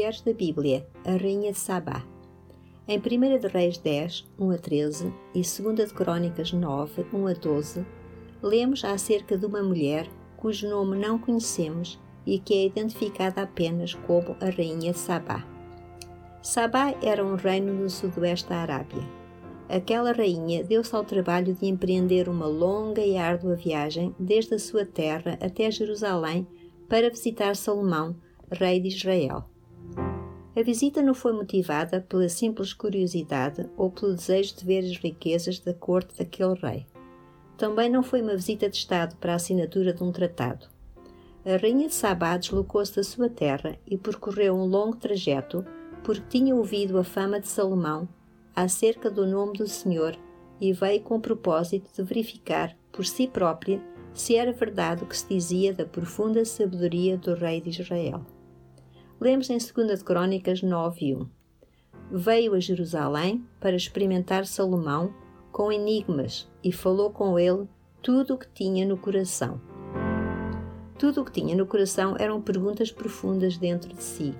[0.00, 2.02] Mulheres da Bíblia, a Rainha de Sabá.
[2.88, 7.32] Em 1 de Reis 10, 1 a 13 e 2 de Crónicas 9, 1 a
[7.34, 7.86] 12,
[8.42, 10.08] lemos acerca de uma mulher
[10.38, 15.46] cujo nome não conhecemos e que é identificada apenas como a Rainha de Sabá.
[16.40, 19.06] Sabá era um reino no sudoeste da Arábia.
[19.68, 24.86] Aquela rainha deu-se ao trabalho de empreender uma longa e árdua viagem desde a sua
[24.86, 26.48] terra até Jerusalém
[26.88, 28.16] para visitar Salomão,
[28.50, 29.44] rei de Israel.
[30.56, 35.60] A visita não foi motivada pela simples curiosidade ou pelo desejo de ver as riquezas
[35.60, 36.86] da corte daquele rei.
[37.56, 40.66] Também não foi uma visita de Estado para a assinatura de um tratado.
[41.46, 45.64] A rainha de Sabá deslocou-se da sua terra e percorreu um longo trajeto
[46.02, 48.08] porque tinha ouvido a fama de Salomão
[48.54, 50.18] acerca do nome do Senhor
[50.60, 53.80] e veio com o propósito de verificar por si própria
[54.12, 58.26] se era verdade o que se dizia da profunda sabedoria do rei de Israel.
[59.20, 61.28] Lemos em 2 Crônicas 9 e 1.
[62.10, 65.12] Veio a Jerusalém para experimentar Salomão
[65.52, 67.68] com enigmas e falou com ele
[68.00, 69.60] tudo o que tinha no coração.
[70.98, 74.34] Tudo o que tinha no coração eram perguntas profundas dentro de si.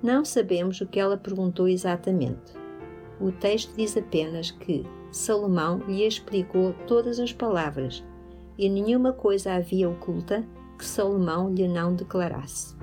[0.00, 2.52] Não sabemos o que ela perguntou exatamente.
[3.20, 8.04] O texto diz apenas que Salomão lhe explicou todas as palavras
[8.56, 10.46] e nenhuma coisa havia oculta
[10.78, 12.76] que Salomão lhe não declarasse.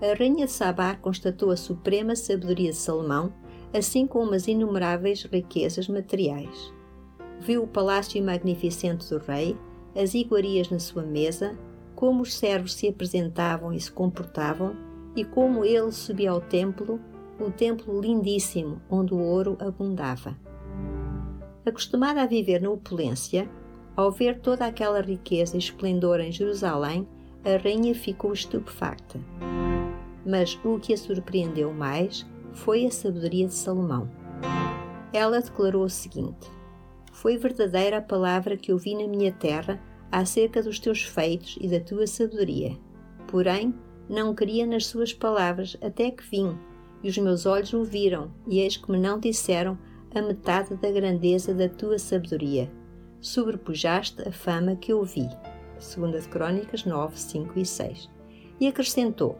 [0.00, 3.32] A rainha Sabá constatou a suprema sabedoria de Salomão,
[3.76, 6.72] assim como as inumeráveis riquezas materiais.
[7.40, 9.56] Viu o palácio magnificente do rei,
[9.96, 11.58] as iguarias na sua mesa,
[11.96, 14.76] como os servos se apresentavam e se comportavam,
[15.16, 17.00] e como ele subia ao templo,
[17.40, 20.38] um templo lindíssimo onde o ouro abundava.
[21.66, 23.50] Acostumada a viver na opulência,
[23.96, 27.06] ao ver toda aquela riqueza e esplendor em Jerusalém,
[27.44, 29.18] a rainha ficou estupefacta.
[30.28, 34.10] Mas o que a surpreendeu mais foi a sabedoria de Salomão.
[35.10, 36.50] Ela declarou o seguinte:
[37.10, 39.80] Foi verdadeira a palavra que ouvi na minha terra
[40.12, 42.76] acerca dos teus feitos e da tua sabedoria.
[43.26, 43.74] Porém,
[44.06, 46.58] não queria nas suas palavras até que vim,
[47.02, 49.78] e os meus olhos ouviram, e eis que me não disseram
[50.14, 52.70] a metade da grandeza da tua sabedoria.
[53.18, 55.26] Sobrepujaste a fama que ouvi.
[55.78, 58.10] 2 Crônicas 9, 5 e 6.
[58.60, 59.38] E acrescentou: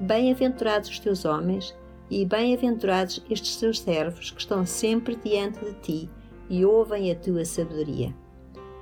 [0.00, 1.76] Bem-aventurados os teus homens,
[2.10, 6.10] e bem-aventurados estes teus servos que estão sempre diante de ti
[6.48, 8.14] e ouvem a tua sabedoria.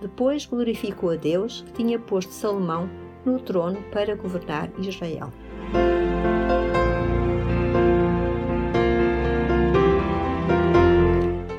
[0.00, 2.88] Depois glorificou a Deus que tinha posto Salomão
[3.26, 5.32] no trono para governar Israel.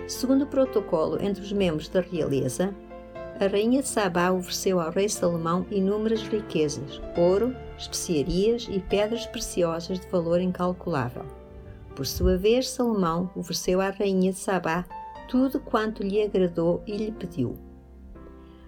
[0.08, 2.74] Segundo o protocolo entre os membros da realeza,
[3.40, 9.98] a rainha de Sabá ofereceu ao rei Salomão inúmeras riquezas, ouro, especiarias e pedras preciosas
[9.98, 11.24] de valor incalculável.
[11.96, 14.86] Por sua vez, Salomão ofereceu à rainha de Sabá
[15.30, 17.58] tudo quanto lhe agradou e lhe pediu.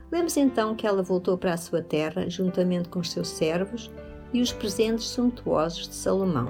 [0.09, 3.91] Lemos então que ela voltou para a sua terra juntamente com os seus servos
[4.31, 6.47] e os presentes suntuosos de Salomão.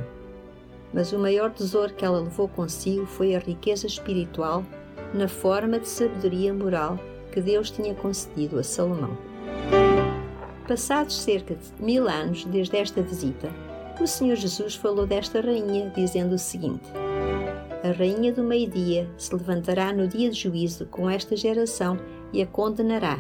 [0.94, 4.64] Mas o maior tesouro que ela levou consigo foi a riqueza espiritual
[5.12, 7.00] na forma de sabedoria moral
[7.32, 9.18] que Deus tinha concedido a Salomão.
[10.68, 13.50] Passados cerca de mil anos desde esta visita,
[14.00, 16.90] o Senhor Jesus falou desta rainha, dizendo o seguinte:
[17.84, 22.00] A rainha do meio-dia se levantará no dia de juízo com esta geração
[22.34, 23.20] e a condenará,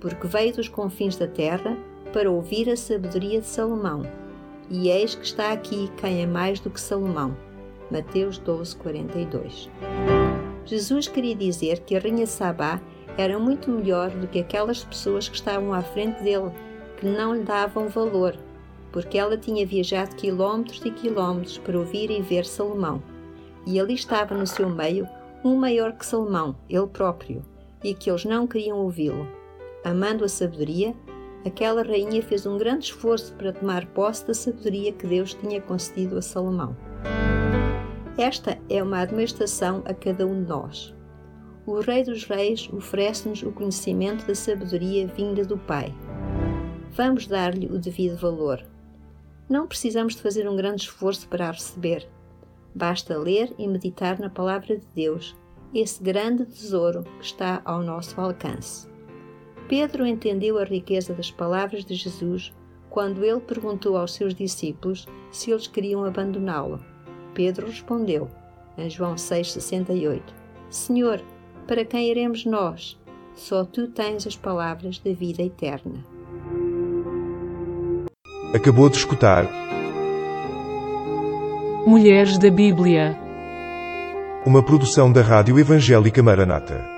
[0.00, 1.76] porque veio dos confins da terra
[2.12, 4.02] para ouvir a sabedoria de Salomão.
[4.68, 7.36] E eis que está aqui quem é mais do que Salomão.
[7.90, 9.70] Mateus 12, 42.
[10.64, 12.80] Jesus queria dizer que a rainha Sabá
[13.16, 16.50] era muito melhor do que aquelas pessoas que estavam à frente dele,
[16.96, 18.36] que não lhe davam valor,
[18.90, 23.02] porque ela tinha viajado quilómetros e quilómetros para ouvir e ver Salomão.
[23.66, 25.06] E ali estava no seu meio
[25.44, 27.44] um maior que Salomão, ele próprio,
[27.82, 29.26] e que eles não queriam ouvi-lo.
[29.84, 30.94] Amando a sabedoria,
[31.44, 36.16] aquela rainha fez um grande esforço para tomar posse da sabedoria que Deus tinha concedido
[36.16, 36.76] a Salomão.
[38.16, 40.94] Esta é uma admoestação a cada um de nós.
[41.66, 45.94] O Rei dos Reis oferece-nos o conhecimento da sabedoria vinda do Pai.
[46.92, 48.62] Vamos dar-lhe o devido valor.
[49.48, 52.08] Não precisamos de fazer um grande esforço para a receber.
[52.74, 55.36] Basta ler e meditar na Palavra de Deus,
[55.74, 58.88] esse grande tesouro que está ao nosso alcance.
[59.68, 62.52] Pedro entendeu a riqueza das palavras de Jesus
[62.90, 66.78] quando ele perguntou aos seus discípulos se eles queriam abandoná-lo.
[67.34, 68.28] Pedro respondeu,
[68.76, 70.22] em João 6,68:
[70.68, 71.22] Senhor,
[71.66, 72.98] para quem iremos nós?
[73.34, 76.04] Só tu tens as palavras da vida eterna.
[78.54, 79.46] Acabou de escutar
[81.86, 83.18] Mulheres da Bíblia.
[84.44, 86.91] uma produção da Rádio Evangélica Maranata.